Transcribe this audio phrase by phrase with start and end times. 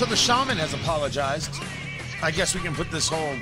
[0.00, 1.62] So the shaman has apologized.
[2.22, 3.36] I guess we can put this whole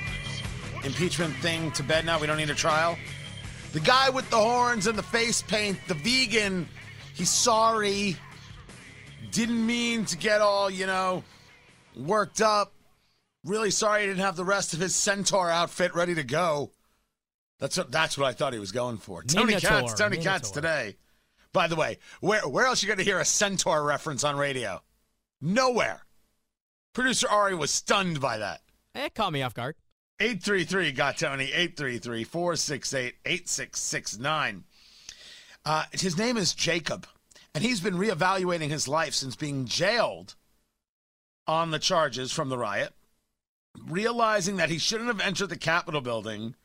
[0.84, 2.18] impeachment thing to bed now.
[2.18, 2.98] We don't need a trial.
[3.70, 6.68] The guy with the horns and the face paint, the vegan,
[7.14, 8.16] he's sorry.
[9.30, 11.22] Didn't mean to get all, you know,
[11.94, 12.72] worked up.
[13.44, 16.72] Really sorry he didn't have the rest of his centaur outfit ready to go.
[17.60, 19.22] That's what that's what I thought he was going for.
[19.22, 20.96] Tony Minotaur, Katz, Tony Katz today.
[21.52, 24.82] By the way, where where else you going to hear a centaur reference on radio?
[25.40, 26.02] Nowhere.
[26.98, 28.60] Producer Ari was stunned by that.
[28.92, 29.76] It caught me off guard.
[30.18, 34.64] 833 got Tony 833 468 8669.
[35.64, 37.06] Uh, his name is Jacob,
[37.54, 40.34] and he's been reevaluating his life since being jailed
[41.46, 42.92] on the charges from the riot,
[43.86, 46.56] realizing that he shouldn't have entered the Capitol building.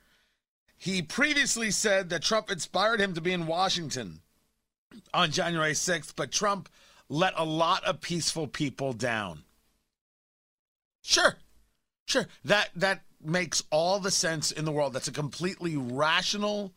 [0.75, 4.22] He previously said that Trump inspired him to be in Washington
[5.13, 6.69] on January 6th, but Trump
[7.07, 9.44] let a lot of peaceful people down.
[11.03, 11.35] Sure.
[12.05, 12.27] Sure.
[12.43, 14.93] That that makes all the sense in the world.
[14.93, 16.73] That's a completely rational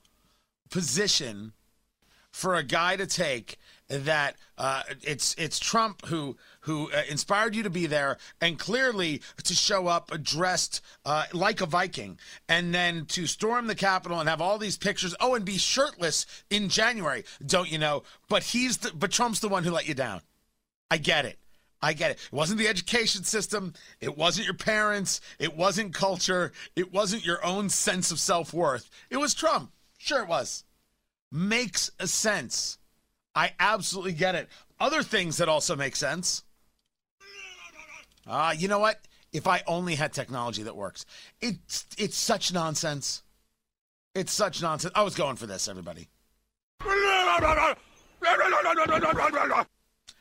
[0.69, 1.53] position
[2.31, 3.57] for a guy to take
[3.89, 9.23] that uh, it's it's Trump who who uh, inspired you to be there and clearly
[9.45, 12.19] to show up dressed uh, like a Viking
[12.49, 15.15] and then to storm the Capitol and have all these pictures.
[15.21, 18.03] Oh, and be shirtless in January, don't you know?
[18.29, 20.21] But he's the, but Trump's the one who let you down.
[20.91, 21.39] I get it.
[21.83, 22.19] I get it.
[22.19, 23.75] It wasn't the education system.
[24.01, 25.21] It wasn't your parents.
[25.39, 26.53] It wasn't culture.
[26.75, 28.91] It wasn't your own sense of self worth.
[29.11, 29.73] It was Trump.
[29.99, 30.65] Sure, it was.
[31.31, 32.79] Makes a sense.
[33.35, 34.49] I absolutely get it.
[34.81, 36.45] Other things that also make sense.
[38.27, 39.01] Ah, you know what?
[39.33, 41.05] If I only had technology that works,
[41.41, 43.23] it's it's such nonsense.
[44.15, 44.93] It's such nonsense.
[44.97, 46.09] I was going for this, everybody.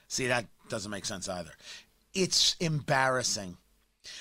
[0.07, 1.51] See, that doesn't make sense either.
[2.13, 3.57] It's embarrassing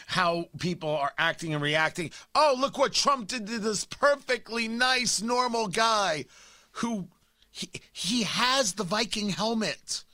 [0.06, 2.10] how people are acting and reacting.
[2.34, 6.26] Oh, look what Trump did to this perfectly nice, normal guy
[6.72, 7.08] who
[7.50, 10.04] he, he has the Viking helmet.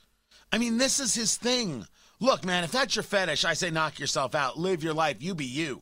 [0.51, 1.87] I mean, this is his thing.
[2.19, 4.59] Look, man, if that's your fetish, I say knock yourself out.
[4.59, 5.17] Live your life.
[5.21, 5.81] You be you.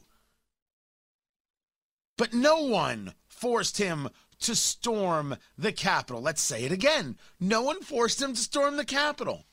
[2.17, 4.09] But no one forced him
[4.41, 6.21] to storm the Capitol.
[6.21, 7.17] Let's say it again.
[7.39, 9.45] No one forced him to storm the Capitol.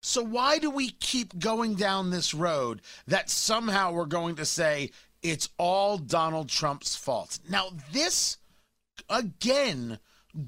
[0.00, 4.90] So why do we keep going down this road that somehow we're going to say
[5.22, 7.38] it's all Donald Trump's fault?
[7.48, 8.38] Now, this
[9.10, 9.98] again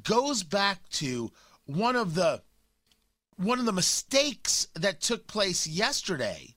[0.02, 1.32] goes back to
[1.66, 2.42] one of the
[3.36, 6.54] one of the mistakes that took place yesterday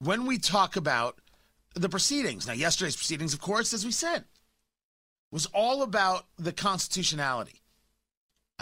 [0.00, 1.18] when we talk about
[1.74, 2.46] the proceedings.
[2.46, 4.24] Now, yesterday's proceedings, of course, as we said,
[5.30, 7.61] was all about the constitutionality.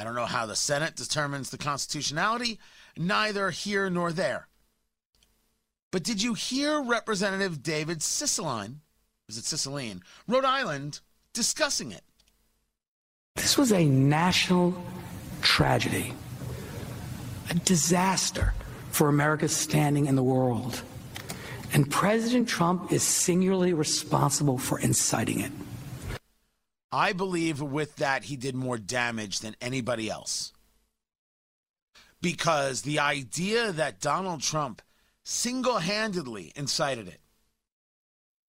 [0.01, 2.59] I don't know how the Senate determines the constitutionality,
[2.97, 4.49] neither here nor there.
[5.91, 8.77] But did you hear Representative David Cicilline,
[9.29, 11.01] is it Cicilline, Rhode Island,
[11.35, 12.01] discussing it?
[13.37, 14.75] This was a national
[15.43, 16.15] tragedy,
[17.51, 18.55] a disaster
[18.93, 20.81] for America's standing in the world.
[21.75, 25.53] And President Trump is singularly responsible for inciting it.
[26.93, 30.53] I believe with that he did more damage than anybody else.
[32.21, 34.83] Because the idea that Donald Trump
[35.23, 37.21] single handedly incited it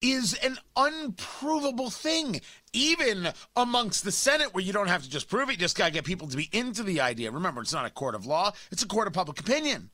[0.01, 2.41] is an unprovable thing,
[2.73, 5.85] even amongst the Senate, where you don't have to just prove it, you just got
[5.85, 7.31] to get people to be into the idea.
[7.31, 9.91] Remember, it's not a court of law, it's a court of public opinion.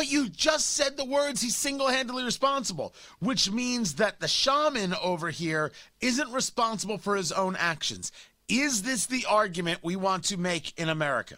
[0.00, 4.94] But you just said the words he's single handedly responsible, which means that the shaman
[4.94, 8.10] over here isn't responsible for his own actions.
[8.48, 11.36] Is this the argument we want to make in America?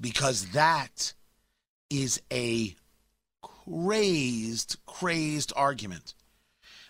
[0.00, 1.12] Because that
[1.90, 2.76] is a
[3.42, 6.14] crazed, crazed argument.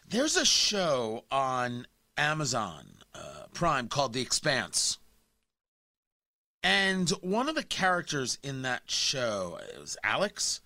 [0.06, 1.86] There's a show on
[2.18, 2.84] Amazon
[3.14, 4.98] uh, Prime called The Expanse.
[6.62, 10.60] And one of the characters in that show it was Alex.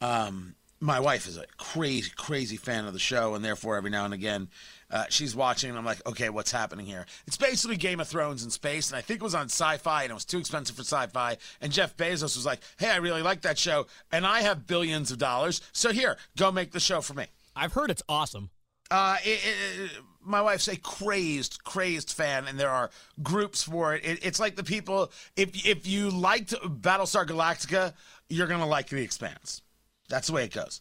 [0.00, 4.04] Um, my wife is a crazy, crazy fan of the show, and therefore every now
[4.04, 4.48] and again
[4.90, 7.06] uh, she's watching, and I'm like, okay, what's happening here?
[7.26, 10.10] It's basically Game of Thrones in space, and I think it was on Sci-Fi, and
[10.10, 11.36] it was too expensive for Sci-Fi.
[11.60, 15.10] And Jeff Bezos was like, hey, I really like that show, and I have billions
[15.10, 17.26] of dollars, so here, go make the show for me.
[17.56, 18.50] I've heard it's awesome.
[18.90, 19.90] Uh, it, it,
[20.24, 22.90] my wife's a crazed, crazed fan, and there are
[23.22, 24.04] groups for it.
[24.04, 24.24] it.
[24.24, 25.12] It's like the people.
[25.36, 27.94] If if you liked Battlestar Galactica,
[28.28, 29.62] you're gonna like The Expanse.
[30.08, 30.80] That's the way it goes.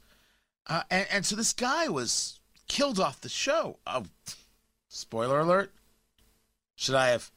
[0.67, 3.77] Uh, and, and so this guy was killed off the show.
[3.85, 4.05] Oh,
[4.87, 5.71] spoiler alert!
[6.75, 7.31] Should I have?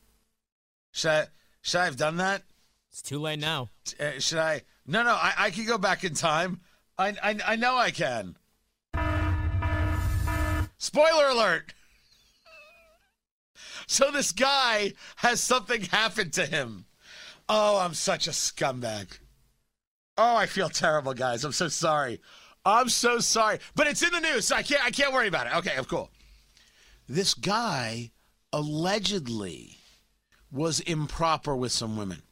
[0.92, 1.26] Should I?
[1.62, 2.42] Should I have done that?
[2.90, 3.70] It's too late now.
[4.00, 4.62] Uh, should I?
[4.86, 6.60] No, no, I, I can go back in time.
[6.98, 8.36] I, I, I know I can.
[10.78, 11.74] Spoiler alert.
[13.86, 16.86] So this guy has something happened to him.
[17.48, 19.18] Oh, I'm such a scumbag.
[20.18, 21.44] Oh, I feel terrible, guys.
[21.44, 22.20] I'm so sorry.
[22.64, 23.60] I'm so sorry.
[23.76, 25.56] But it's in the news, so I can't I can't worry about it.
[25.56, 26.10] Okay, I'm cool.
[27.08, 28.10] This guy
[28.52, 29.78] allegedly
[30.50, 32.22] was improper with some women.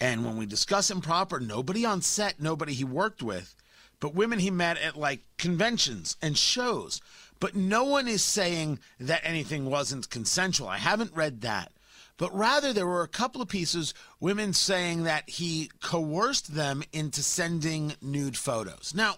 [0.00, 3.54] And when we discuss improper, nobody on set, nobody he worked with,
[4.00, 7.00] but women he met at like conventions and shows.
[7.40, 10.68] But no one is saying that anything wasn't consensual.
[10.68, 11.72] I haven't read that.
[12.18, 17.22] But rather, there were a couple of pieces, women saying that he coerced them into
[17.22, 18.92] sending nude photos.
[18.94, 19.16] Now,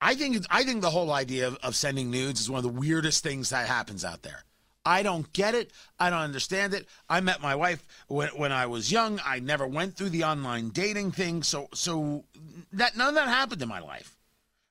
[0.00, 2.80] I think I think the whole idea of, of sending nudes is one of the
[2.80, 4.44] weirdest things that happens out there.
[4.86, 5.70] I don't get it.
[6.00, 6.88] I don't understand it.
[7.10, 9.20] I met my wife when, when I was young.
[9.24, 12.24] I never went through the online dating thing, so so
[12.72, 14.16] that none of that happened in my life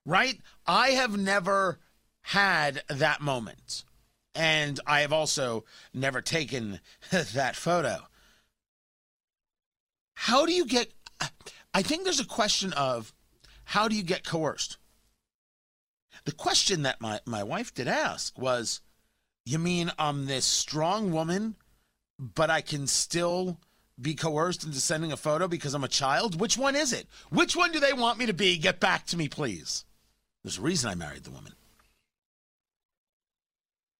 [0.05, 0.39] right?
[0.65, 1.79] I have never
[2.21, 3.83] had that moment.
[4.33, 6.79] And I have also never taken
[7.11, 8.07] that photo.
[10.13, 10.91] How do you get.
[11.73, 13.13] I think there's a question of
[13.63, 14.77] how do you get coerced?
[16.25, 18.81] The question that my, my wife did ask was
[19.45, 21.55] You mean I'm this strong woman,
[22.19, 23.57] but I can still
[23.99, 26.39] be coerced into sending a photo because I'm a child?
[26.39, 27.07] Which one is it?
[27.29, 28.57] Which one do they want me to be?
[28.57, 29.85] Get back to me, please.
[30.43, 31.53] There's a reason I married the woman.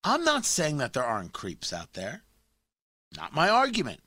[0.03, 2.23] I'm not saying that there aren't creeps out there.
[3.15, 3.99] Not my argument.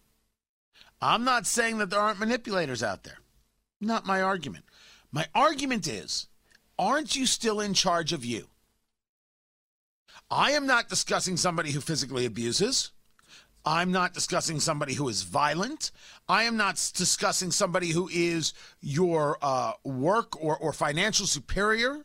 [1.00, 3.18] I'm not saying that there aren't manipulators out there.
[3.80, 4.64] Not my argument.
[5.12, 6.28] My argument is
[6.78, 8.48] aren't you still in charge of you?
[10.30, 12.90] I am not discussing somebody who physically abuses.
[13.66, 15.90] I'm not discussing somebody who is violent.
[16.28, 22.04] I am not discussing somebody who is your uh, work or, or financial superior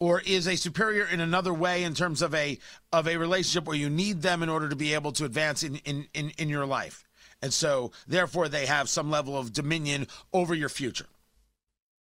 [0.00, 2.58] or is a superior in another way in terms of a
[2.92, 5.76] of a relationship where you need them in order to be able to advance in
[5.84, 7.04] in in, in your life.
[7.42, 11.06] And so therefore they have some level of dominion over your future.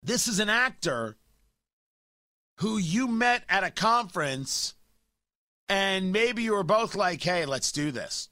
[0.02, 1.16] This is an actor
[2.56, 4.74] who you met at a conference
[5.68, 8.28] and maybe you were both like hey let's do this.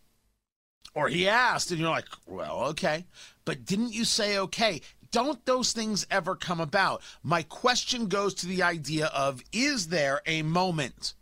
[0.95, 3.07] Or he asked and you're like well okay.
[3.45, 7.03] But didn't you say okay don't those things ever come about?
[7.23, 11.15] My question goes to the idea of is there a moment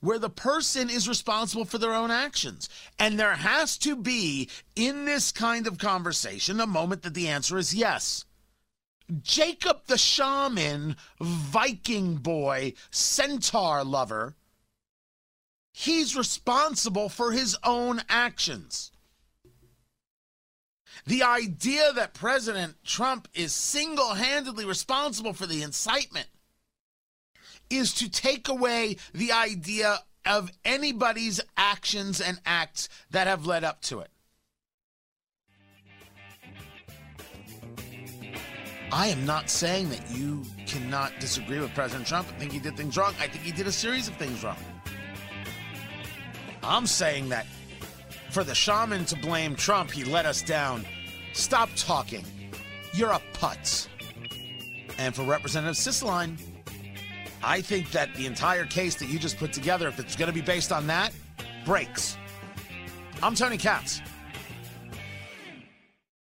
[0.00, 2.68] where the person is responsible for their own actions?
[2.98, 7.58] And there has to be, in this kind of conversation, a moment that the answer
[7.58, 8.24] is yes.
[9.20, 14.36] Jacob the shaman, Viking boy, centaur lover,
[15.72, 18.91] he's responsible for his own actions.
[21.06, 26.28] The idea that President Trump is single handedly responsible for the incitement
[27.70, 33.80] is to take away the idea of anybody's actions and acts that have led up
[33.82, 34.10] to it.
[38.92, 42.76] I am not saying that you cannot disagree with President Trump and think he did
[42.76, 43.14] things wrong.
[43.18, 44.58] I think he did a series of things wrong.
[46.62, 47.46] I'm saying that
[48.32, 50.86] for the shaman to blame Trump, he let us down.
[51.34, 52.24] Stop talking.
[52.94, 53.88] You're a putz.
[54.96, 56.40] And for Representative Cicilline,
[57.42, 60.34] I think that the entire case that you just put together, if it's going to
[60.34, 61.12] be based on that,
[61.66, 62.16] breaks.
[63.22, 64.00] I'm Tony Katz.